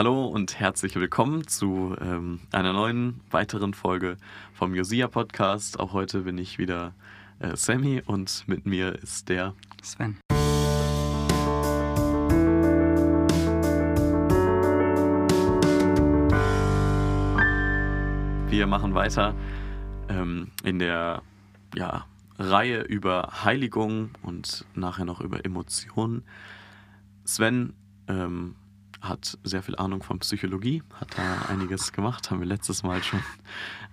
Hallo 0.00 0.24
und 0.24 0.58
herzlich 0.58 0.96
willkommen 0.96 1.46
zu 1.46 1.94
ähm, 2.00 2.40
einer 2.52 2.72
neuen 2.72 3.20
weiteren 3.30 3.74
Folge 3.74 4.16
vom 4.54 4.74
Josia 4.74 5.08
Podcast. 5.08 5.78
Auch 5.78 5.92
heute 5.92 6.22
bin 6.22 6.38
ich 6.38 6.58
wieder 6.58 6.94
äh, 7.38 7.54
Sammy 7.54 8.00
und 8.06 8.44
mit 8.48 8.64
mir 8.64 8.94
ist 8.94 9.28
der 9.28 9.52
Sven. 9.82 10.16
Wir 18.48 18.66
machen 18.66 18.94
weiter 18.94 19.34
ähm, 20.08 20.50
in 20.64 20.78
der 20.78 21.20
ja, 21.74 22.06
Reihe 22.38 22.80
über 22.80 23.44
Heiligung 23.44 24.12
und 24.22 24.64
nachher 24.74 25.04
noch 25.04 25.20
über 25.20 25.44
Emotionen. 25.44 26.22
Sven 27.26 27.74
ähm, 28.08 28.54
hat 29.00 29.38
sehr 29.44 29.62
viel 29.62 29.76
Ahnung 29.76 30.02
von 30.02 30.18
Psychologie, 30.18 30.82
hat 30.94 31.16
da 31.16 31.46
einiges 31.48 31.92
gemacht, 31.92 32.30
haben 32.30 32.40
wir 32.40 32.46
letztes 32.46 32.82
Mal 32.82 33.02
schon 33.02 33.20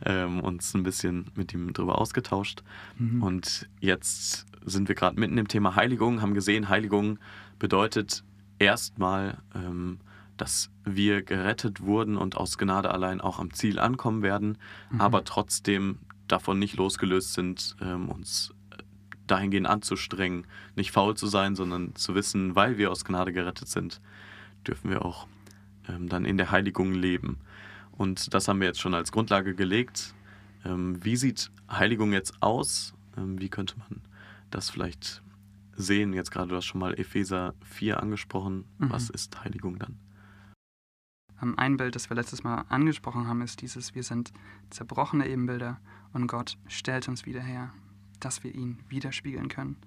ähm, 0.05 0.41
uns 0.41 0.73
ein 0.73 0.83
bisschen 0.83 1.31
mit 1.35 1.53
ihm 1.53 1.73
drüber 1.73 1.99
ausgetauscht. 1.99 2.63
Mhm. 2.97 3.23
Und 3.23 3.69
jetzt 3.79 4.45
sind 4.65 4.87
wir 4.89 4.95
gerade 4.95 5.19
mitten 5.19 5.37
im 5.37 5.47
Thema 5.47 5.75
Heiligung, 5.75 6.21
haben 6.21 6.33
gesehen, 6.33 6.69
Heiligung 6.69 7.19
bedeutet 7.57 8.23
erstmal, 8.59 9.37
ähm, 9.55 9.99
dass 10.35 10.69
wir 10.83 11.23
gerettet 11.23 11.81
wurden 11.81 12.17
und 12.17 12.37
aus 12.37 12.57
Gnade 12.57 12.91
allein 12.91 13.21
auch 13.21 13.39
am 13.39 13.53
Ziel 13.53 13.79
ankommen 13.79 14.21
werden, 14.21 14.57
mhm. 14.91 15.01
aber 15.01 15.23
trotzdem 15.23 15.99
davon 16.27 16.59
nicht 16.59 16.75
losgelöst 16.75 17.33
sind, 17.33 17.75
ähm, 17.81 18.09
uns 18.09 18.53
dahingehend 19.25 19.67
anzustrengen, 19.67 20.45
nicht 20.75 20.91
faul 20.91 21.15
zu 21.15 21.27
sein, 21.27 21.55
sondern 21.55 21.95
zu 21.95 22.15
wissen, 22.15 22.55
weil 22.55 22.77
wir 22.77 22.91
aus 22.91 23.05
Gnade 23.05 23.33
gerettet 23.33 23.67
sind, 23.67 24.01
dürfen 24.67 24.89
wir 24.89 25.03
auch 25.05 25.27
ähm, 25.87 26.09
dann 26.09 26.25
in 26.25 26.37
der 26.37 26.51
Heiligung 26.51 26.93
leben. 26.93 27.37
Und 27.91 28.33
das 28.33 28.47
haben 28.47 28.59
wir 28.59 28.67
jetzt 28.67 28.79
schon 28.79 28.93
als 28.93 29.11
Grundlage 29.11 29.55
gelegt. 29.55 30.13
Ähm, 30.65 31.03
wie 31.03 31.15
sieht 31.15 31.51
Heiligung 31.69 32.13
jetzt 32.13 32.41
aus? 32.41 32.93
Ähm, 33.17 33.39
wie 33.39 33.49
könnte 33.49 33.77
man 33.77 34.01
das 34.51 34.69
vielleicht 34.69 35.23
sehen? 35.75 36.13
Jetzt 36.13 36.31
gerade, 36.31 36.49
du 36.49 36.55
hast 36.55 36.65
schon 36.65 36.79
mal 36.79 36.99
Epheser 36.99 37.55
4 37.63 38.01
angesprochen. 38.01 38.65
Mhm. 38.77 38.91
Was 38.91 39.09
ist 39.09 39.43
Heiligung 39.43 39.79
dann? 39.79 39.97
Ähm, 41.41 41.57
ein 41.57 41.77
Bild, 41.77 41.95
das 41.95 42.09
wir 42.09 42.15
letztes 42.15 42.43
Mal 42.43 42.65
angesprochen 42.69 43.27
haben, 43.27 43.41
ist 43.41 43.61
dieses, 43.61 43.95
wir 43.95 44.03
sind 44.03 44.31
zerbrochene 44.69 45.27
Ebenbilder 45.27 45.79
und 46.13 46.27
Gott 46.27 46.57
stellt 46.67 47.07
uns 47.07 47.25
wieder 47.25 47.41
her, 47.41 47.73
dass 48.19 48.43
wir 48.43 48.53
ihn 48.53 48.79
widerspiegeln 48.89 49.49
können. 49.49 49.77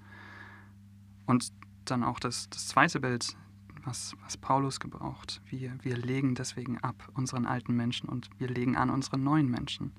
Und 1.27 1.53
dann 1.85 2.05
auch 2.05 2.21
das, 2.21 2.49
das 2.51 2.69
zweite 2.69 3.01
Bild, 3.01 3.37
was, 3.85 4.15
was 4.23 4.37
Paulus 4.37 4.81
gebraucht. 4.81 5.41
Wir, 5.47 5.77
wir 5.83 5.97
legen 5.97 6.35
deswegen 6.35 6.79
ab 6.79 7.09
unseren 7.15 7.47
alten 7.47 7.75
Menschen 7.75 8.09
und 8.09 8.31
wir 8.39 8.49
legen 8.49 8.77
an 8.77 8.91
unsere 8.91 9.19
neuen 9.19 9.51
Menschen. 9.51 9.93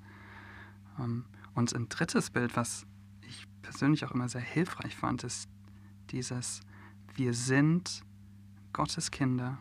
Ähm, 0.98 1.24
und 1.54 1.74
ein 1.74 1.88
drittes 1.88 2.30
Bild, 2.30 2.56
was 2.56 2.86
ich 3.28 3.46
persönlich 3.62 4.04
auch 4.04 4.12
immer 4.12 4.28
sehr 4.28 4.40
hilfreich 4.40 4.96
fand, 4.96 5.24
ist 5.24 5.48
dieses, 6.10 6.60
wir 7.14 7.34
sind 7.34 8.02
Gottes 8.72 9.10
Kinder 9.10 9.58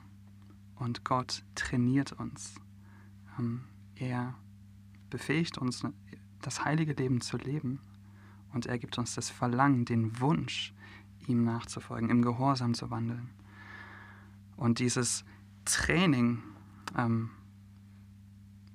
und 0.76 1.04
Gott 1.04 1.44
trainiert 1.56 2.14
uns. 2.14 2.56
Ähm, 3.38 3.64
er 3.96 4.36
befähigt 5.10 5.58
uns, 5.58 5.86
das 6.42 6.66
heilige 6.66 6.94
Leben 6.94 7.22
zu 7.22 7.38
leben 7.38 7.80
und 8.54 8.66
er 8.66 8.80
gibt 8.80 8.98
uns 8.98 9.16
das 9.16 9.30
Verlangen, 9.30 9.86
den 9.86 10.20
Wunsch, 10.20 10.74
ihm 11.28 11.44
nachzufolgen, 11.44 12.10
im 12.10 12.22
Gehorsam 12.22 12.74
zu 12.74 12.90
wandeln. 12.90 13.30
Und 14.62 14.78
dieses 14.78 15.26
Training, 15.66 16.44
ähm, 16.95 17.31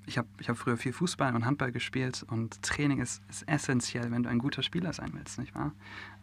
ich 0.05 0.19
habe 0.19 0.27
ich 0.41 0.49
hab 0.49 0.57
früher 0.57 0.77
viel 0.77 0.93
Fußball 0.93 1.33
und 1.33 1.47
Handball 1.47 1.71
gespielt 1.71 2.27
und 2.29 2.61
Training 2.61 2.99
ist, 2.99 3.23
ist 3.29 3.49
essentiell, 3.49 4.11
wenn 4.11 4.25
du 4.25 4.29
ein 4.29 4.41
guter 4.41 4.65
Spieler 4.65 4.93
sein 4.93 5.13
willst, 5.13 5.39
nicht 5.39 5.55
wahr? 5.55 5.73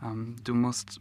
Ähm, 0.02 0.36
du 0.44 0.54
musst, 0.54 1.00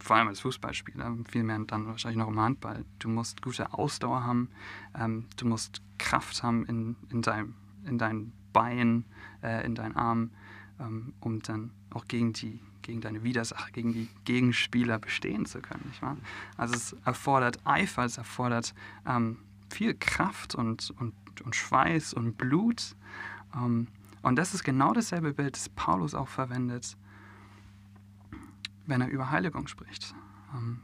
vor 0.00 0.16
allem 0.16 0.26
als 0.26 0.40
Fußballspieler, 0.40 1.18
viel 1.28 1.44
mehr 1.44 1.60
dann 1.60 1.86
wahrscheinlich 1.86 2.18
noch 2.18 2.26
im 2.26 2.40
Handball, 2.40 2.84
du 2.98 3.08
musst 3.08 3.42
gute 3.42 3.72
Ausdauer 3.72 4.24
haben, 4.24 4.50
ähm, 4.98 5.26
du 5.36 5.46
musst 5.46 5.80
Kraft 5.98 6.42
haben 6.42 6.66
in, 6.66 6.96
in, 7.12 7.22
dein, 7.22 7.54
in 7.84 7.96
deinen 7.96 8.32
Beinen, 8.52 9.04
äh, 9.40 9.64
in 9.64 9.76
deinen 9.76 9.94
Armen, 9.94 10.32
ähm, 10.80 11.12
um 11.20 11.42
dann 11.42 11.70
auch 11.90 12.08
gegen 12.08 12.32
die 12.32 12.58
gegen 12.82 13.00
deine 13.00 13.22
Widersacher, 13.22 13.70
gegen 13.72 13.92
die 13.92 14.08
Gegenspieler 14.24 14.98
bestehen 14.98 15.46
zu 15.46 15.60
können. 15.60 15.84
Nicht 15.86 16.02
wahr? 16.02 16.16
Also 16.56 16.74
es 16.74 16.96
erfordert 17.04 17.58
Eifer, 17.64 18.04
es 18.04 18.18
erfordert 18.18 18.74
ähm, 19.06 19.38
viel 19.68 19.94
Kraft 19.94 20.54
und, 20.54 20.90
und, 20.98 21.14
und 21.42 21.56
Schweiß 21.56 22.14
und 22.14 22.36
Blut. 22.36 22.96
Ähm, 23.54 23.88
und 24.22 24.36
das 24.36 24.54
ist 24.54 24.64
genau 24.64 24.92
dasselbe 24.92 25.32
Bild, 25.32 25.56
das 25.56 25.68
Paulus 25.68 26.14
auch 26.14 26.28
verwendet, 26.28 26.96
wenn 28.86 29.00
er 29.00 29.08
über 29.08 29.30
Heiligung 29.30 29.66
spricht. 29.66 30.14
Ähm, 30.54 30.80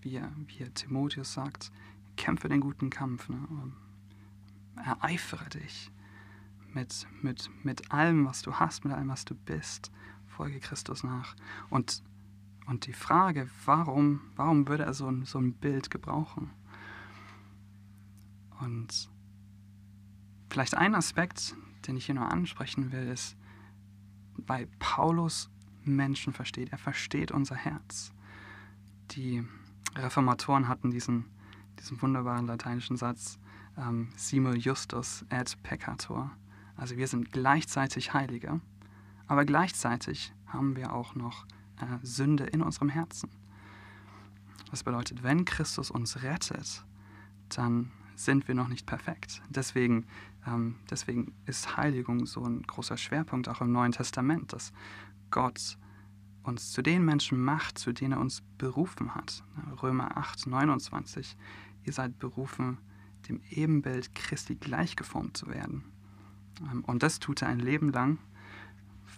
wie, 0.00 0.16
er, 0.16 0.32
wie 0.46 0.62
er 0.62 0.74
Timotheus 0.74 1.32
sagt, 1.32 1.70
kämpfe 2.16 2.48
den 2.48 2.60
guten 2.60 2.90
Kampf, 2.90 3.28
ne? 3.28 3.38
Ähm, 3.50 3.74
ereifere 4.76 5.48
dich 5.50 5.90
mit, 6.72 7.06
mit, 7.20 7.50
mit 7.62 7.92
allem, 7.92 8.26
was 8.26 8.42
du 8.42 8.54
hast, 8.54 8.84
mit 8.84 8.94
allem, 8.94 9.08
was 9.08 9.24
du 9.24 9.34
bist 9.34 9.92
folge 10.42 10.58
Christus 10.58 11.04
nach. 11.04 11.36
Und, 11.70 12.02
und 12.66 12.86
die 12.88 12.92
Frage, 12.92 13.48
warum, 13.64 14.22
warum 14.34 14.66
würde 14.66 14.82
er 14.82 14.92
so 14.92 15.06
ein, 15.06 15.24
so 15.24 15.38
ein 15.38 15.52
Bild 15.52 15.88
gebrauchen? 15.88 16.50
Und 18.58 19.08
vielleicht 20.50 20.76
ein 20.76 20.96
Aspekt, 20.96 21.54
den 21.86 21.96
ich 21.96 22.06
hier 22.06 22.16
nur 22.16 22.28
ansprechen 22.28 22.90
will, 22.90 23.06
ist, 23.06 23.36
weil 24.34 24.66
Paulus 24.80 25.48
Menschen 25.84 26.32
versteht. 26.32 26.72
Er 26.72 26.78
versteht 26.78 27.30
unser 27.30 27.54
Herz. 27.54 28.12
Die 29.12 29.44
Reformatoren 29.94 30.66
hatten 30.66 30.90
diesen, 30.90 31.26
diesen 31.78 32.02
wunderbaren 32.02 32.48
lateinischen 32.48 32.96
Satz, 32.96 33.38
ähm, 33.76 34.08
simul 34.16 34.56
justus 34.56 35.24
et 35.30 35.56
peccator. 35.62 36.32
Also 36.74 36.96
wir 36.96 37.06
sind 37.06 37.30
gleichzeitig 37.30 38.12
Heilige 38.12 38.60
aber 39.26 39.44
gleichzeitig 39.44 40.32
haben 40.46 40.76
wir 40.76 40.92
auch 40.92 41.14
noch 41.14 41.46
äh, 41.80 41.98
Sünde 42.02 42.44
in 42.44 42.62
unserem 42.62 42.88
Herzen. 42.88 43.30
Das 44.70 44.84
bedeutet, 44.84 45.22
wenn 45.22 45.44
Christus 45.44 45.90
uns 45.90 46.22
rettet, 46.22 46.84
dann 47.48 47.90
sind 48.14 48.48
wir 48.48 48.54
noch 48.54 48.68
nicht 48.68 48.86
perfekt. 48.86 49.42
Deswegen, 49.48 50.06
ähm, 50.46 50.76
deswegen 50.90 51.34
ist 51.46 51.76
Heiligung 51.76 52.26
so 52.26 52.42
ein 52.44 52.62
großer 52.62 52.96
Schwerpunkt 52.96 53.48
auch 53.48 53.60
im 53.60 53.72
Neuen 53.72 53.92
Testament, 53.92 54.52
dass 54.52 54.72
Gott 55.30 55.76
uns 56.42 56.72
zu 56.72 56.82
den 56.82 57.04
Menschen 57.04 57.42
macht, 57.42 57.78
zu 57.78 57.92
denen 57.92 58.12
er 58.12 58.20
uns 58.20 58.42
berufen 58.58 59.14
hat. 59.14 59.44
Römer 59.82 60.16
8, 60.16 60.46
29. 60.46 61.36
Ihr 61.84 61.92
seid 61.92 62.18
berufen, 62.18 62.78
dem 63.28 63.40
Ebenbild 63.50 64.14
Christi 64.14 64.56
gleichgeformt 64.56 65.36
zu 65.36 65.48
werden. 65.48 65.84
Ähm, 66.60 66.84
und 66.84 67.02
das 67.02 67.18
tut 67.18 67.42
er 67.42 67.48
ein 67.48 67.60
Leben 67.60 67.92
lang 67.92 68.18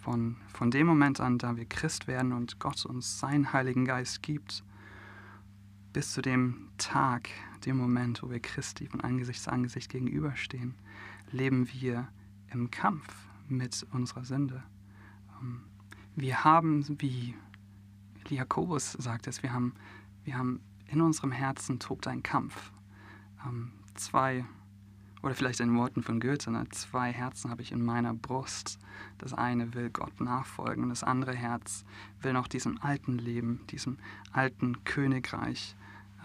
von, 0.05 0.37
von 0.53 0.69
dem 0.69 0.85
Moment 0.85 1.19
an, 1.19 1.39
da 1.39 1.57
wir 1.57 1.65
Christ 1.65 2.05
werden 2.05 2.31
und 2.31 2.59
Gott 2.59 2.85
uns 2.85 3.19
seinen 3.19 3.51
Heiligen 3.53 3.85
Geist 3.85 4.21
gibt, 4.21 4.63
bis 5.93 6.13
zu 6.13 6.21
dem 6.21 6.69
Tag, 6.77 7.29
dem 7.65 7.77
Moment, 7.77 8.21
wo 8.21 8.29
wir 8.29 8.39
Christi 8.39 8.85
von 8.85 9.01
Angesicht 9.01 9.41
zu 9.41 9.51
Angesicht 9.51 9.89
gegenüberstehen, 9.89 10.75
leben 11.31 11.67
wir 11.73 12.07
im 12.51 12.69
Kampf 12.69 13.07
mit 13.47 13.83
unserer 13.93 14.23
Sünde. 14.25 14.61
Ähm, 15.41 15.63
wir 16.15 16.43
haben, 16.43 16.85
wie 17.01 17.33
Jakobus 18.29 18.91
sagt 18.91 19.25
es, 19.25 19.41
wir 19.41 19.53
haben, 19.53 19.73
wir 20.23 20.37
haben 20.37 20.61
in 20.85 21.01
unserem 21.01 21.31
Herzen 21.31 21.79
tobt 21.79 22.05
ein 22.05 22.21
Kampf. 22.21 22.71
Ähm, 23.43 23.71
zwei 23.95 24.45
oder 25.25 25.33
vielleicht 25.33 25.59
in 25.59 25.75
Worten 25.75 26.03
von 26.03 26.19
Goethe, 26.19 26.51
ne? 26.51 26.69
zwei 26.69 27.11
Herzen 27.11 27.49
habe 27.49 27.63
ich 27.63 27.71
in 27.71 27.83
meiner 27.83 28.13
Brust. 28.13 28.77
Das 29.17 29.33
eine 29.33 29.73
will 29.73 29.89
Gott 29.89 30.21
nachfolgen 30.21 30.83
und 30.83 30.89
das 30.89 31.03
andere 31.03 31.33
Herz 31.33 31.83
will 32.21 32.31
noch 32.31 32.47
diesem 32.47 32.79
alten 32.83 33.17
Leben, 33.17 33.65
diesem 33.71 33.97
alten 34.31 34.83
Königreich 34.83 35.75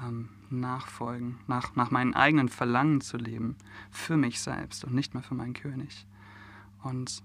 ähm, 0.04 0.28
nachfolgen, 0.50 1.38
nach, 1.46 1.74
nach 1.76 1.90
meinen 1.90 2.12
eigenen 2.12 2.50
Verlangen 2.50 3.00
zu 3.00 3.16
leben, 3.16 3.56
für 3.90 4.18
mich 4.18 4.38
selbst 4.38 4.84
und 4.84 4.92
nicht 4.92 5.14
mehr 5.14 5.22
für 5.22 5.34
meinen 5.34 5.54
König. 5.54 6.06
Und, 6.82 7.22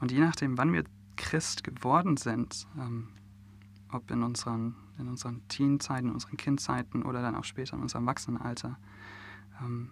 und 0.00 0.12
je 0.12 0.20
nachdem, 0.20 0.58
wann 0.58 0.72
wir 0.72 0.84
Christ 1.16 1.64
geworden 1.64 2.16
sind, 2.16 2.68
ähm, 2.78 3.08
ob 3.90 4.08
in 4.12 4.22
unseren, 4.22 4.76
in 4.96 5.08
unseren 5.08 5.42
Teenzeiten, 5.48 6.06
in 6.06 6.14
unseren 6.14 6.36
Kindzeiten 6.36 7.02
oder 7.02 7.20
dann 7.20 7.34
auch 7.34 7.44
später 7.44 7.74
in 7.74 7.82
unserem 7.82 8.04
Erwachsenenalter, 8.04 8.78
ähm, 9.60 9.90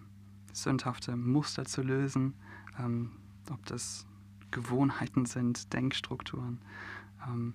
sündhafte 0.53 1.15
Muster 1.15 1.65
zu 1.65 1.81
lösen, 1.81 2.33
ähm, 2.79 3.11
ob 3.49 3.65
das 3.65 4.05
Gewohnheiten 4.51 5.25
sind, 5.25 5.73
Denkstrukturen. 5.73 6.59
Ähm, 7.27 7.53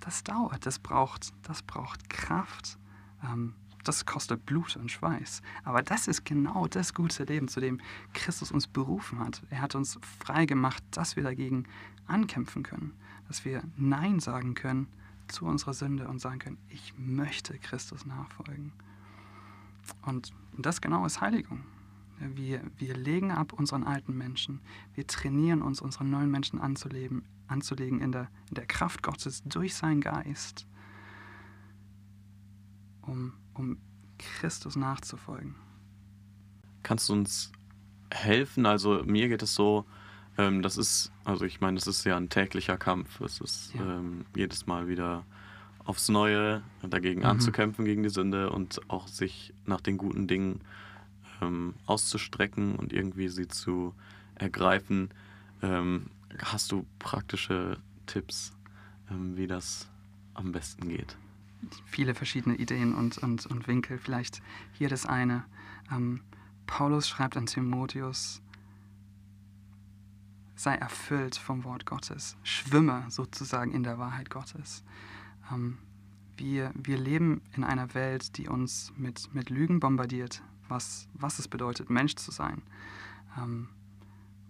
das 0.00 0.22
dauert, 0.22 0.66
das 0.66 0.78
braucht, 0.78 1.32
das 1.42 1.62
braucht 1.62 2.08
Kraft. 2.10 2.78
Ähm, 3.24 3.54
das 3.86 4.04
kostet 4.04 4.44
Blut 4.46 4.76
und 4.76 4.90
Schweiß. 4.90 5.42
Aber 5.64 5.80
das 5.82 6.08
ist 6.08 6.24
genau 6.24 6.66
das 6.66 6.92
gute 6.92 7.22
Leben, 7.24 7.46
zu 7.46 7.60
dem 7.60 7.80
Christus 8.14 8.50
uns 8.50 8.66
berufen 8.66 9.20
hat. 9.20 9.42
Er 9.50 9.60
hat 9.62 9.76
uns 9.76 9.98
frei 10.18 10.44
gemacht, 10.44 10.82
dass 10.90 11.14
wir 11.14 11.22
dagegen 11.22 11.66
ankämpfen 12.06 12.64
können, 12.64 12.94
dass 13.28 13.44
wir 13.44 13.62
Nein 13.76 14.18
sagen 14.18 14.54
können 14.54 14.88
zu 15.28 15.46
unserer 15.46 15.74
Sünde 15.74 16.08
und 16.08 16.20
sagen 16.20 16.38
können, 16.38 16.58
ich 16.68 16.94
möchte 16.98 17.58
Christus 17.58 18.06
nachfolgen. 18.06 18.72
Und 20.02 20.32
das 20.58 20.80
genau 20.80 21.04
ist 21.06 21.20
Heiligung. 21.20 21.64
Wir, 22.18 22.62
wir 22.78 22.96
legen 22.96 23.30
ab 23.30 23.52
unseren 23.52 23.84
alten 23.84 24.16
Menschen. 24.16 24.60
Wir 24.94 25.06
trainieren 25.06 25.60
uns, 25.60 25.82
unseren 25.82 26.10
neuen 26.10 26.30
Menschen 26.30 26.60
anzuleben, 26.60 27.24
anzulegen 27.46 28.00
in 28.00 28.12
der, 28.12 28.28
in 28.48 28.54
der 28.54 28.66
Kraft 28.66 29.02
Gottes 29.02 29.42
durch 29.44 29.74
seinen 29.74 30.00
Geist, 30.00 30.66
um, 33.02 33.34
um 33.52 33.78
Christus 34.18 34.76
nachzufolgen. 34.76 35.54
Kannst 36.82 37.08
du 37.08 37.12
uns 37.12 37.52
helfen? 38.10 38.64
Also 38.64 39.02
mir 39.04 39.28
geht 39.28 39.42
es 39.42 39.54
so, 39.54 39.84
ähm, 40.38 40.62
das 40.62 40.76
ist, 40.76 41.12
also 41.24 41.44
ich 41.44 41.60
meine, 41.60 41.76
das 41.76 41.86
ist 41.86 42.04
ja 42.04 42.16
ein 42.16 42.28
täglicher 42.28 42.78
Kampf. 42.78 43.20
Es 43.20 43.40
ist 43.40 43.74
ja. 43.74 43.98
ähm, 43.98 44.24
jedes 44.34 44.66
Mal 44.66 44.88
wieder 44.88 45.26
aufs 45.86 46.08
Neue 46.08 46.62
dagegen 46.82 47.20
mhm. 47.20 47.26
anzukämpfen, 47.26 47.84
gegen 47.84 48.02
die 48.02 48.08
Sünde 48.08 48.50
und 48.50 48.80
auch 48.90 49.08
sich 49.08 49.54
nach 49.64 49.80
den 49.80 49.96
guten 49.96 50.26
Dingen 50.26 50.60
ähm, 51.40 51.74
auszustrecken 51.86 52.76
und 52.76 52.92
irgendwie 52.92 53.28
sie 53.28 53.48
zu 53.48 53.94
ergreifen. 54.34 55.10
Ähm, 55.62 56.10
hast 56.42 56.72
du 56.72 56.86
praktische 56.98 57.78
Tipps, 58.06 58.52
ähm, 59.10 59.36
wie 59.36 59.46
das 59.46 59.88
am 60.34 60.52
besten 60.52 60.88
geht? 60.88 61.16
Viele 61.86 62.14
verschiedene 62.14 62.56
Ideen 62.56 62.94
und, 62.94 63.18
und, 63.18 63.46
und 63.46 63.66
Winkel. 63.66 63.98
Vielleicht 63.98 64.42
hier 64.72 64.88
das 64.88 65.06
eine. 65.06 65.44
Ähm, 65.90 66.20
Paulus 66.66 67.08
schreibt 67.08 67.36
an 67.36 67.46
Timotheus, 67.46 68.42
sei 70.56 70.74
erfüllt 70.74 71.36
vom 71.36 71.64
Wort 71.64 71.86
Gottes, 71.86 72.36
schwimme 72.42 73.04
sozusagen 73.08 73.72
in 73.72 73.82
der 73.82 73.98
Wahrheit 73.98 74.30
Gottes. 74.30 74.82
Ähm, 75.52 75.78
wir, 76.36 76.72
wir 76.74 76.98
leben 76.98 77.40
in 77.54 77.64
einer 77.64 77.94
Welt, 77.94 78.36
die 78.36 78.48
uns 78.48 78.92
mit, 78.96 79.32
mit 79.34 79.50
Lügen 79.50 79.80
bombardiert, 79.80 80.42
was, 80.68 81.08
was 81.14 81.38
es 81.38 81.48
bedeutet, 81.48 81.90
Mensch 81.90 82.14
zu 82.16 82.30
sein, 82.30 82.62
ähm, 83.38 83.68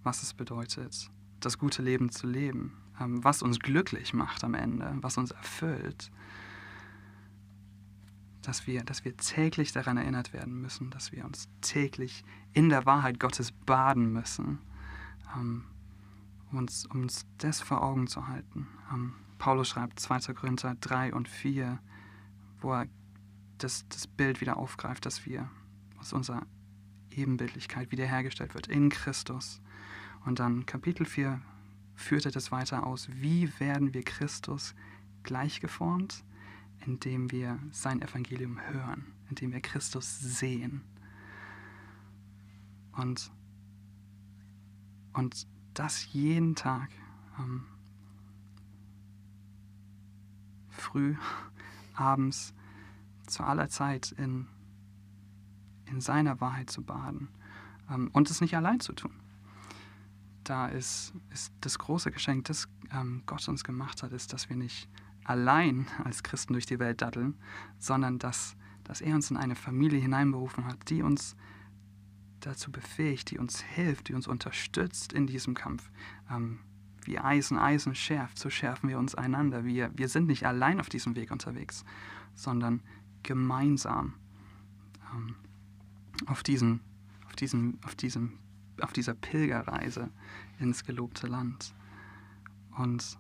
was 0.03 0.23
es 0.23 0.35
bedeutet, 0.35 1.11
das 1.41 1.59
gute 1.59 1.83
Leben 1.83 2.11
zu 2.11 2.27
leben, 2.27 2.73
ähm, 3.01 3.23
was 3.23 3.43
uns 3.43 3.59
glücklich 3.59 4.15
macht 4.15 4.43
am 4.45 4.55
Ende, 4.55 4.97
was 5.01 5.19
uns 5.19 5.31
erfüllt. 5.31 6.11
Dass 8.43 8.67
wir, 8.67 8.85
dass 8.85 9.05
wir 9.05 9.17
täglich 9.17 9.73
daran 9.73 9.97
erinnert 9.97 10.33
werden 10.33 10.61
müssen, 10.61 10.91
dass 10.91 11.11
wir 11.11 11.25
uns 11.25 11.49
täglich 11.61 12.25
in 12.53 12.69
der 12.69 12.87
Wahrheit 12.87 13.19
Gottes 13.19 13.53
baden 13.53 14.13
müssen, 14.13 14.61
ähm, 15.37 15.65
um, 16.51 16.59
uns, 16.59 16.87
um 16.87 17.03
uns 17.03 17.27
das 17.39 17.61
vor 17.61 17.83
Augen 17.83 18.07
zu 18.07 18.29
halten. 18.29 18.69
Paulus 19.38 19.69
schreibt 19.69 20.00
2. 20.00 20.35
Korinther 20.35 20.77
3 20.81 21.15
und 21.15 21.29
4, 21.29 21.79
wo 22.61 22.73
er 22.73 22.87
das, 23.59 23.87
das 23.88 24.06
Bild 24.06 24.41
wieder 24.41 24.56
aufgreift, 24.56 25.06
dass 25.06 25.27
wir 25.27 25.50
aus 25.99 26.12
unserer 26.12 26.47
Ebenbildlichkeit 27.11 27.91
wiederhergestellt 27.91 28.55
wird 28.55 28.67
in 28.67 28.91
Christus. 28.91 29.61
Und 30.25 30.38
dann 30.38 30.67
Kapitel 30.67 31.06
4 31.06 31.41
führt 31.94 32.27
er 32.27 32.33
das 32.33 32.53
weiter 32.53 32.87
aus. 32.87 33.09
Wie 33.12 33.50
werden 33.59 33.94
wir 33.94 34.03
Christus 34.03 34.75
gleichgeformt? 35.23 36.25
Indem 36.85 37.33
wir 37.33 37.59
sein 37.73 38.03
Evangelium 38.03 38.61
hören, 38.61 39.06
indem 39.31 39.53
wir 39.53 39.61
Christus 39.61 40.21
sehen. 40.21 40.83
Und, 42.93 43.33
und 45.15 45.47
das 45.75 46.12
jeden 46.12 46.55
Tag. 46.55 46.91
Ähm, 47.38 47.65
früh, 50.97 51.15
abends, 51.95 52.55
zu 53.27 53.43
aller 53.43 53.69
Zeit 53.69 54.13
in 54.13 54.47
in 55.91 56.01
seiner 56.01 56.41
Wahrheit 56.41 56.71
zu 56.71 56.83
baden 56.83 57.29
ähm, 57.91 58.11
und 58.13 58.31
es 58.31 58.41
nicht 58.41 58.57
allein 58.57 58.81
zu 58.81 58.93
tun. 58.93 59.13
Da 60.43 60.67
ist, 60.67 61.13
ist 61.31 61.53
das 61.61 61.79
große 61.79 62.11
Geschenk, 62.11 62.47
das 62.47 62.69
ähm, 62.93 63.23
Gott 63.27 63.47
uns 63.49 63.65
gemacht 63.65 64.03
hat, 64.03 64.13
ist, 64.13 64.33
dass 64.33 64.49
wir 64.49 64.57
nicht 64.57 64.89
allein 65.25 65.87
als 66.05 66.23
Christen 66.23 66.55
durch 66.55 66.67
die 66.67 66.79
Welt 66.79 67.03
daddeln, 67.03 67.37
sondern 67.79 68.19
dass, 68.19 68.57
dass 68.85 69.01
er 69.01 69.15
uns 69.15 69.31
in 69.31 69.37
eine 69.37 69.55
Familie 69.55 70.01
hineinberufen 70.01 70.65
hat, 70.65 70.89
die 70.89 71.03
uns 71.03 71.37
dazu 72.41 72.73
befähigt, 72.73 73.31
die 73.31 73.39
uns 73.39 73.61
hilft, 73.61 74.09
die 74.09 74.15
uns 74.15 74.29
unterstützt 74.29 75.13
in 75.13 75.27
diesem 75.27 75.55
Kampf. 75.55 75.91
Ähm, 76.31 76.61
wie 77.06 77.19
Eisen 77.19 77.58
Eisen 77.58 77.94
schärft, 77.94 78.38
so 78.38 78.50
schärfen 78.50 78.88
wir 78.88 78.99
uns 78.99 79.14
einander. 79.14 79.64
Wir, 79.64 79.91
wir 79.94 80.08
sind 80.08 80.26
nicht 80.26 80.47
allein 80.47 80.81
auf 80.81 80.88
diesem 80.88 81.14
Weg 81.17 81.31
unterwegs, 81.31 81.85
sondern 82.35 82.82
gemeinsam. 83.23 84.14
Ähm, 85.12 85.37
auf, 86.26 86.43
diesen, 86.43 86.81
auf, 87.26 87.37
diesem, 87.37 87.79
auf, 87.85 87.94
diesem, 87.94 88.38
auf 88.81 88.93
dieser 88.93 89.14
Pilgerreise 89.14 90.11
ins 90.58 90.85
gelobte 90.85 91.26
Land. 91.26 91.75
Und, 92.76 93.19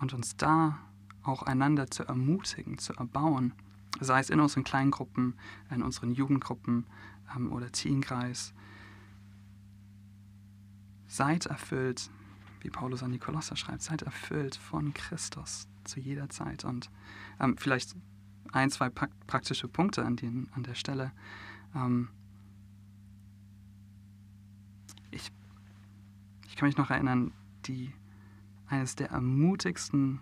und 0.00 0.14
uns 0.14 0.36
da 0.36 0.78
auch 1.22 1.42
einander 1.42 1.90
zu 1.90 2.04
ermutigen, 2.04 2.78
zu 2.78 2.92
erbauen, 2.94 3.52
sei 4.00 4.20
es 4.20 4.30
in 4.30 4.40
unseren 4.40 4.64
Kleingruppen, 4.64 5.34
in 5.70 5.82
unseren 5.82 6.12
Jugendgruppen 6.12 6.86
ähm, 7.34 7.52
oder 7.52 7.70
Teenkreis. 7.72 8.54
Seid 11.06 11.46
erfüllt, 11.46 12.10
wie 12.68 12.70
Paulus 12.70 13.02
an 13.02 13.12
die 13.12 13.18
Kolosser 13.18 13.56
schreibt, 13.56 13.80
seid 13.80 14.02
erfüllt 14.02 14.54
von 14.54 14.92
Christus 14.92 15.68
zu 15.84 16.00
jeder 16.00 16.28
Zeit. 16.28 16.66
Und 16.66 16.90
ähm, 17.40 17.56
vielleicht 17.56 17.96
ein, 18.52 18.70
zwei 18.70 18.90
praktische 18.90 19.68
Punkte 19.68 20.04
an, 20.04 20.16
den, 20.16 20.48
an 20.52 20.64
der 20.64 20.74
Stelle. 20.74 21.12
Ähm, 21.74 22.10
ich, 25.10 25.32
ich 26.46 26.56
kann 26.56 26.68
mich 26.68 26.76
noch 26.76 26.90
erinnern, 26.90 27.32
die 27.64 27.90
eines 28.66 28.96
der 28.96 29.10
ermutigsten 29.10 30.20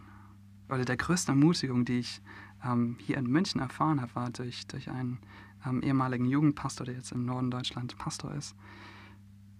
oder 0.69 0.85
der 0.85 0.97
größten 0.97 1.35
Ermutigung, 1.35 1.85
die 1.85 1.99
ich 1.99 2.23
ähm, 2.65 2.97
hier 3.01 3.17
in 3.17 3.27
München 3.27 3.61
erfahren 3.61 4.01
habe, 4.01 4.15
war 4.15 4.31
durch, 4.31 4.69
durch 4.69 4.89
einen 4.89 5.19
ähm, 5.65 5.83
ehemaligen 5.83 6.27
Jugendpastor, 6.27 6.87
der 6.87 6.95
jetzt 6.95 7.11
im 7.11 7.25
Norden 7.25 7.51
Deutschland 7.51 7.99
Pastor 7.99 8.33
ist, 8.35 8.55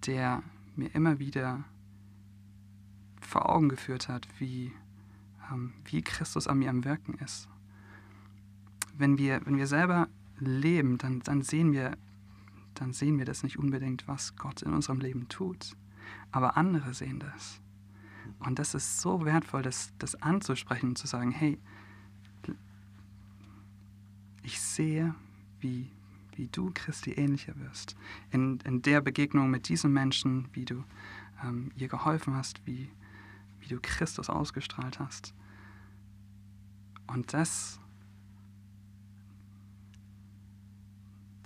der 0.07 0.45
mir 0.77 0.95
immer 0.95 1.19
wieder 1.19 1.65
vor 3.27 3.51
Augen 3.51 3.69
geführt 3.69 4.09
hat, 4.09 4.29
wie, 4.39 4.73
ähm, 5.53 5.73
wie 5.85 6.03
Christus 6.03 6.47
an 6.47 6.59
mir 6.59 6.71
am 6.71 6.85
Wirken 6.85 7.15
ist. 7.15 7.49
Wenn 8.97 9.19
wir, 9.19 9.45
wenn 9.45 9.59
wir 9.59 9.67
selber 9.67 10.09
leben, 10.39 10.99
dann, 10.99 11.21
dann, 11.21 11.43
sehen 11.43 11.73
wir, 11.73 11.97
dann 12.75 12.93
sehen 12.93 13.19
wir 13.19 13.25
das 13.25 13.43
nicht 13.43 13.59
unbedingt, 13.59 14.09
was 14.09 14.37
Gott 14.37 14.63
in 14.63 14.73
unserem 14.73 15.01
Leben 15.01 15.29
tut. 15.29 15.77
Aber 16.31 16.57
andere 16.57 16.95
sehen 16.95 17.19
das. 17.19 17.61
Und 18.39 18.59
das 18.59 18.75
ist 18.75 19.01
so 19.01 19.25
wertvoll, 19.25 19.63
das, 19.63 19.93
das 19.99 20.21
anzusprechen 20.23 20.91
und 20.91 20.99
zu 20.99 21.07
sagen, 21.07 21.31
hey, 21.31 21.59
ich 24.43 24.61
sehe, 24.61 25.15
wie, 25.61 25.91
wie 26.37 26.47
du 26.47 26.71
Christi 26.73 27.13
ähnlicher 27.13 27.59
wirst. 27.59 27.97
In, 28.31 28.61
in 28.61 28.83
der 28.83 29.01
Begegnung 29.01 29.51
mit 29.51 29.69
diesen 29.69 29.93
Menschen, 29.93 30.49
wie 30.53 30.65
du 30.65 30.85
ähm, 31.43 31.73
ihr 31.77 31.89
geholfen 31.89 32.35
hast, 32.35 32.65
wie, 32.67 32.89
wie 33.67 33.75
du 33.75 33.81
Christus 33.83 34.31
ausgestrahlt 34.31 34.99
hast. 35.01 35.35
Und 37.07 37.33
das 37.33 37.81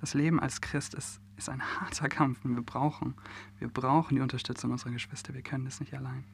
das 0.00 0.14
Leben 0.14 0.40
als 0.40 0.60
Christ 0.60 0.94
ist, 0.94 1.20
ist 1.36 1.48
ein 1.48 1.62
harter 1.62 2.08
Kampf 2.08 2.44
und 2.44 2.54
wir 2.54 2.62
brauchen, 2.62 3.14
wir 3.58 3.68
brauchen 3.68 4.14
die 4.14 4.20
Unterstützung 4.20 4.70
unserer 4.70 4.92
Geschwister. 4.92 5.34
Wir 5.34 5.42
können 5.42 5.64
das 5.64 5.80
nicht 5.80 5.94
allein. 5.94 6.24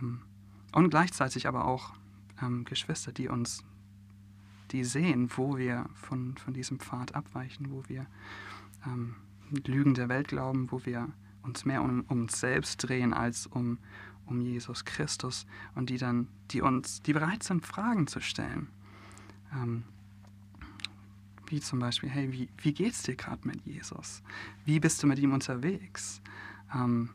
Ähm, 0.00 0.22
und 0.72 0.90
gleichzeitig 0.90 1.48
aber 1.48 1.64
auch 1.64 1.94
ähm, 2.42 2.64
Geschwister, 2.64 3.12
die 3.12 3.28
uns, 3.28 3.64
die 4.72 4.84
sehen, 4.84 5.30
wo 5.36 5.56
wir 5.56 5.86
von, 5.94 6.36
von 6.36 6.52
diesem 6.52 6.78
Pfad 6.78 7.14
abweichen, 7.14 7.70
wo 7.70 7.82
wir 7.88 8.06
ähm, 8.84 9.16
Lügen 9.66 9.94
der 9.94 10.08
Welt 10.08 10.28
glauben, 10.28 10.70
wo 10.70 10.84
wir 10.84 11.08
uns 11.42 11.64
mehr 11.64 11.82
um, 11.82 12.04
um 12.08 12.22
uns 12.22 12.40
selbst 12.40 12.76
drehen 12.78 13.14
als 13.14 13.46
um, 13.46 13.78
um 14.26 14.40
Jesus 14.40 14.84
Christus 14.84 15.46
und 15.74 15.90
die 15.90 15.98
dann, 15.98 16.28
die 16.50 16.60
uns, 16.60 17.02
die 17.02 17.12
bereit 17.12 17.42
sind, 17.42 17.64
Fragen 17.64 18.06
zu 18.06 18.20
stellen. 18.20 18.68
Ähm, 19.52 19.84
wie 21.46 21.60
zum 21.60 21.78
Beispiel, 21.78 22.08
hey, 22.08 22.32
wie, 22.32 22.48
wie 22.58 22.72
geht's 22.72 23.02
dir 23.02 23.14
gerade 23.14 23.46
mit 23.46 23.64
Jesus? 23.64 24.22
Wie 24.64 24.80
bist 24.80 25.02
du 25.02 25.06
mit 25.06 25.18
ihm 25.18 25.32
unterwegs? 25.32 26.20
Ähm, 26.74 27.10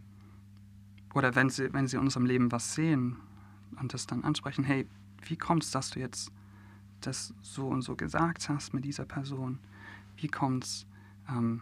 oder 1.14 1.36
wenn 1.36 1.50
sie, 1.50 1.74
wenn 1.74 1.88
sie 1.88 1.98
in 1.98 2.04
unserem 2.04 2.26
Leben 2.26 2.52
was 2.52 2.74
sehen 2.74 3.18
und 3.80 3.94
das 3.94 4.08
dann 4.08 4.24
ansprechen, 4.24 4.64
hey, 4.64 4.88
wie 5.28 5.38
kommt 5.38 5.64
es, 5.64 5.72
dass 5.72 5.90
du 5.90 6.00
jetzt 6.00 6.32
das 7.02 7.34
so 7.42 7.68
und 7.68 7.82
so 7.82 7.96
gesagt 7.96 8.50
hast 8.50 8.74
mit 8.74 8.86
dieser 8.86 9.06
Person? 9.06 9.60
Wie 10.16 10.28
kommt 10.28 10.64
es 10.64 10.86
ähm, 11.28 11.62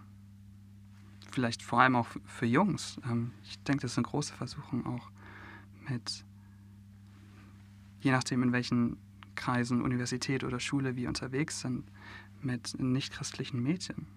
vielleicht 1.32 1.63
vor 1.63 1.82
allem 1.82 1.96
auch 1.96 2.08
für 2.25 2.46
Jungs? 2.46 3.00
Ähm, 3.06 3.32
ich 3.44 3.58
denke, 3.63 3.82
das 3.82 3.94
ist 3.94 3.98
eine 3.98 4.08
große 4.08 4.34
Versuchung 4.34 4.86
auch 4.86 5.10
mit, 5.89 6.24
je 8.01 8.12
nachdem 8.12 8.43
in 8.43 8.51
welchen 8.51 8.98
Kreisen, 9.36 9.81
Universität 9.81 10.43
oder 10.43 10.60
Schule 10.60 10.96
wir 10.96 11.08
unterwegs 11.08 11.62
sind, 11.62 11.86
mit 12.41 12.79
nichtchristlichen 12.79 13.62
Mädchen. 13.62 14.08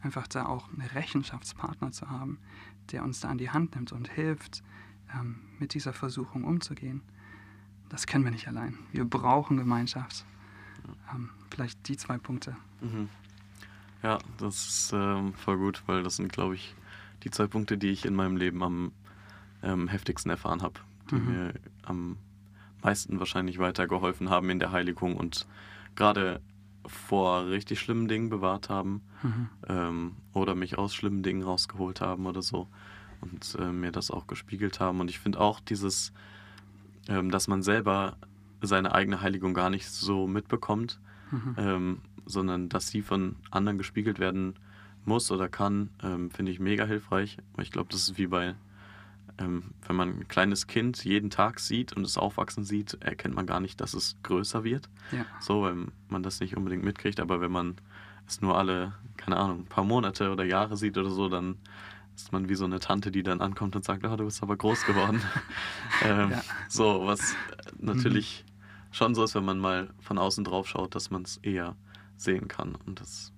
Einfach 0.00 0.26
da 0.26 0.46
auch 0.46 0.68
einen 0.68 0.82
Rechenschaftspartner 0.82 1.92
zu 1.92 2.10
haben, 2.10 2.38
der 2.90 3.04
uns 3.04 3.20
da 3.20 3.28
an 3.28 3.38
die 3.38 3.50
Hand 3.50 3.74
nimmt 3.76 3.92
und 3.92 4.08
hilft, 4.08 4.62
ähm, 5.14 5.36
mit 5.58 5.74
dieser 5.74 5.92
Versuchung 5.92 6.44
umzugehen. 6.44 7.02
Das 7.88 8.06
können 8.06 8.24
wir 8.24 8.32
nicht 8.32 8.48
allein. 8.48 8.78
Wir 8.90 9.04
brauchen 9.04 9.56
Gemeinschaft. 9.56 10.24
Ähm, 11.12 11.30
vielleicht 11.50 11.88
die 11.88 11.96
zwei 11.96 12.18
Punkte. 12.18 12.56
Mhm. 12.80 13.08
Ja, 14.02 14.18
das 14.38 14.66
ist 14.66 14.92
ähm, 14.92 15.34
voll 15.34 15.58
gut, 15.58 15.82
weil 15.86 16.02
das 16.02 16.16
sind, 16.16 16.32
glaube 16.32 16.56
ich, 16.56 16.74
die 17.22 17.30
zwei 17.30 17.46
Punkte, 17.46 17.78
die 17.78 17.90
ich 17.90 18.04
in 18.04 18.14
meinem 18.14 18.36
Leben 18.36 18.62
am 18.62 18.92
ähm, 19.62 19.86
heftigsten 19.86 20.30
erfahren 20.30 20.62
habe, 20.62 20.80
die 21.12 21.16
mhm. 21.16 21.32
mir 21.32 21.54
am 21.82 22.16
meisten 22.82 23.18
wahrscheinlich 23.18 23.58
weitergeholfen 23.58 24.30
haben 24.30 24.50
in 24.50 24.58
der 24.58 24.72
Heiligung 24.72 25.16
und 25.16 25.46
gerade 25.94 26.40
vor 26.86 27.46
richtig 27.46 27.80
schlimmen 27.80 28.08
Dingen 28.08 28.28
bewahrt 28.28 28.68
haben 28.68 29.02
mhm. 29.22 29.48
ähm, 29.68 30.16
oder 30.32 30.54
mich 30.54 30.78
aus 30.78 30.94
schlimmen 30.94 31.22
Dingen 31.22 31.42
rausgeholt 31.42 32.00
haben 32.00 32.26
oder 32.26 32.42
so 32.42 32.68
und 33.20 33.56
äh, 33.60 33.70
mir 33.70 33.92
das 33.92 34.10
auch 34.10 34.26
gespiegelt 34.26 34.80
haben. 34.80 35.00
Und 35.00 35.08
ich 35.08 35.20
finde 35.20 35.40
auch 35.40 35.60
dieses, 35.60 36.12
ähm, 37.08 37.30
dass 37.30 37.46
man 37.46 37.62
selber 37.62 38.16
seine 38.60 38.92
eigene 38.94 39.20
Heiligung 39.20 39.54
gar 39.54 39.70
nicht 39.70 39.88
so 39.88 40.26
mitbekommt, 40.26 41.00
mhm. 41.30 41.54
ähm, 41.56 41.98
sondern 42.26 42.68
dass 42.68 42.88
sie 42.88 43.02
von 43.02 43.36
anderen 43.50 43.78
gespiegelt 43.78 44.18
werden 44.18 44.54
muss 45.04 45.30
oder 45.30 45.48
kann, 45.48 45.90
ähm, 46.02 46.30
finde 46.30 46.52
ich 46.52 46.60
mega 46.60 46.84
hilfreich. 46.84 47.38
Ich 47.60 47.70
glaube, 47.70 47.88
das 47.90 48.08
ist 48.08 48.18
wie 48.18 48.26
bei, 48.28 48.54
ähm, 49.38 49.72
wenn 49.86 49.96
man 49.96 50.08
ein 50.10 50.28
kleines 50.28 50.66
Kind 50.66 51.04
jeden 51.04 51.30
Tag 51.30 51.60
sieht 51.60 51.92
und 51.92 52.04
es 52.04 52.18
aufwachsen 52.18 52.64
sieht, 52.64 52.94
erkennt 53.00 53.34
man 53.34 53.46
gar 53.46 53.60
nicht, 53.60 53.80
dass 53.80 53.94
es 53.94 54.16
größer 54.22 54.64
wird. 54.64 54.88
Ja. 55.10 55.24
So, 55.40 55.62
weil 55.62 55.86
man 56.08 56.22
das 56.22 56.40
nicht 56.40 56.56
unbedingt 56.56 56.84
mitkriegt. 56.84 57.20
Aber 57.20 57.40
wenn 57.40 57.52
man 57.52 57.76
es 58.26 58.40
nur 58.40 58.56
alle, 58.56 58.94
keine 59.16 59.36
Ahnung, 59.36 59.60
ein 59.60 59.66
paar 59.66 59.84
Monate 59.84 60.30
oder 60.30 60.44
Jahre 60.44 60.76
sieht 60.76 60.98
oder 60.98 61.10
so, 61.10 61.28
dann 61.28 61.56
ist 62.14 62.32
man 62.32 62.48
wie 62.48 62.54
so 62.54 62.64
eine 62.64 62.78
Tante, 62.78 63.10
die 63.10 63.22
dann 63.22 63.40
ankommt 63.40 63.74
und 63.74 63.84
sagt, 63.84 64.04
oh, 64.04 64.16
du 64.16 64.24
bist 64.24 64.42
aber 64.42 64.56
groß 64.56 64.84
geworden. 64.84 65.22
ähm, 66.02 66.30
ja. 66.30 66.42
So, 66.68 67.06
was 67.06 67.34
natürlich 67.78 68.44
mhm. 68.46 68.94
schon 68.94 69.14
so 69.14 69.24
ist, 69.24 69.34
wenn 69.34 69.44
man 69.44 69.58
mal 69.58 69.90
von 70.00 70.18
außen 70.18 70.44
drauf 70.44 70.68
schaut, 70.68 70.94
dass 70.94 71.10
man 71.10 71.22
es 71.22 71.38
eher 71.38 71.76
sehen 72.16 72.48
kann. 72.48 72.76
Und 72.86 73.00
das, 73.00 73.32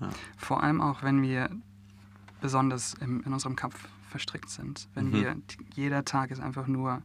ja. 0.00 0.10
Vor 0.36 0.62
allem 0.62 0.80
auch, 0.80 1.02
wenn 1.02 1.22
wir 1.22 1.50
besonders 2.40 2.94
im, 2.94 3.22
in 3.24 3.32
unserem 3.32 3.56
Kopf 3.56 3.88
verstrickt 4.10 4.50
sind. 4.50 4.88
Wenn 4.94 5.08
mhm. 5.08 5.12
wir, 5.12 5.36
jeder 5.74 6.04
Tag 6.04 6.30
ist 6.30 6.40
einfach 6.40 6.66
nur, 6.66 7.02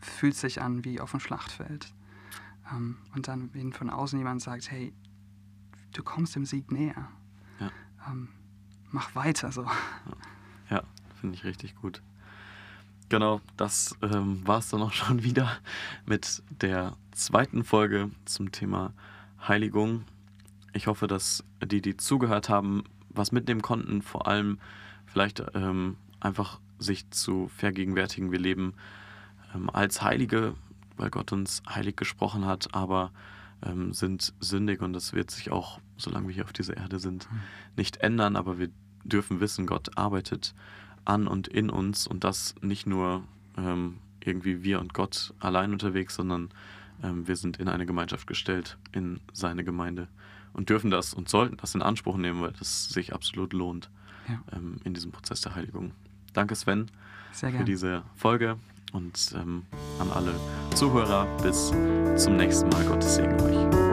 fühlt 0.00 0.34
sich 0.34 0.60
an 0.60 0.84
wie 0.84 1.00
auf 1.00 1.12
dem 1.12 1.20
Schlachtfeld. 1.20 1.92
Ähm, 2.72 2.96
und 3.14 3.28
dann, 3.28 3.50
wenn 3.52 3.72
von 3.72 3.90
außen 3.90 4.18
jemand 4.18 4.42
sagt, 4.42 4.70
hey, 4.70 4.92
du 5.92 6.02
kommst 6.02 6.34
dem 6.34 6.44
Sieg 6.44 6.72
näher. 6.72 7.08
Ja. 7.60 7.70
Ähm, 8.08 8.28
mach 8.90 9.14
weiter 9.14 9.52
so. 9.52 9.62
Ja. 9.62 9.72
Ja, 10.68 10.82
finde 11.20 11.36
ich 11.36 11.44
richtig 11.44 11.76
gut. 11.76 12.02
Genau, 13.08 13.40
das 13.56 13.96
ähm, 14.02 14.44
war 14.46 14.58
es 14.58 14.68
dann 14.68 14.82
auch 14.82 14.92
schon 14.92 15.22
wieder 15.22 15.58
mit 16.06 16.42
der 16.60 16.96
zweiten 17.12 17.64
Folge 17.64 18.10
zum 18.24 18.50
Thema 18.50 18.92
Heiligung. 19.46 20.04
Ich 20.72 20.88
hoffe, 20.88 21.06
dass 21.06 21.44
die, 21.64 21.80
die 21.80 21.96
zugehört 21.96 22.48
haben, 22.48 22.82
was 23.10 23.32
mitnehmen 23.32 23.62
konnten, 23.62 24.02
vor 24.02 24.26
allem 24.26 24.58
vielleicht 25.06 25.42
ähm, 25.54 25.96
einfach 26.26 26.60
sich 26.78 27.10
zu 27.10 27.48
vergegenwärtigen, 27.48 28.32
wir 28.32 28.38
leben 28.38 28.74
ähm, 29.54 29.70
als 29.70 30.02
Heilige, 30.02 30.54
weil 30.96 31.10
Gott 31.10 31.32
uns 31.32 31.62
heilig 31.68 31.96
gesprochen 31.96 32.44
hat, 32.44 32.74
aber 32.74 33.12
ähm, 33.62 33.92
sind 33.92 34.34
sündig 34.40 34.82
und 34.82 34.92
das 34.92 35.12
wird 35.12 35.30
sich 35.30 35.50
auch, 35.50 35.80
solange 35.96 36.28
wir 36.28 36.34
hier 36.34 36.44
auf 36.44 36.52
dieser 36.52 36.76
Erde 36.76 36.98
sind, 36.98 37.30
mhm. 37.30 37.38
nicht 37.76 37.98
ändern, 37.98 38.36
aber 38.36 38.58
wir 38.58 38.68
dürfen 39.04 39.40
wissen, 39.40 39.66
Gott 39.66 39.96
arbeitet 39.96 40.54
an 41.04 41.26
und 41.28 41.48
in 41.48 41.70
uns 41.70 42.06
und 42.06 42.24
das 42.24 42.54
nicht 42.60 42.86
nur 42.86 43.22
ähm, 43.56 43.98
irgendwie 44.20 44.62
wir 44.64 44.80
und 44.80 44.92
Gott 44.92 45.32
allein 45.38 45.72
unterwegs, 45.72 46.16
sondern 46.16 46.50
ähm, 47.02 47.28
wir 47.28 47.36
sind 47.36 47.58
in 47.58 47.68
eine 47.68 47.86
Gemeinschaft 47.86 48.26
gestellt, 48.26 48.76
in 48.92 49.20
seine 49.32 49.64
Gemeinde 49.64 50.08
und 50.52 50.68
dürfen 50.68 50.90
das 50.90 51.14
und 51.14 51.28
sollten 51.28 51.56
das 51.58 51.74
in 51.74 51.82
Anspruch 51.82 52.16
nehmen, 52.16 52.42
weil 52.42 52.52
das 52.52 52.88
sich 52.88 53.14
absolut 53.14 53.52
lohnt 53.52 53.90
ja. 54.28 54.42
ähm, 54.52 54.80
in 54.84 54.94
diesem 54.94 55.12
Prozess 55.12 55.40
der 55.40 55.54
Heiligung. 55.54 55.92
Danke 56.36 56.54
Sven 56.54 56.90
für 57.32 57.64
diese 57.64 58.02
Folge 58.14 58.56
und 58.92 59.34
ähm, 59.34 59.62
an 59.98 60.10
alle 60.12 60.34
Zuhörer 60.74 61.26
bis 61.42 61.72
zum 62.22 62.36
nächsten 62.36 62.68
Mal. 62.68 62.84
Gottes 62.84 63.14
Segen 63.14 63.40
euch. 63.40 63.85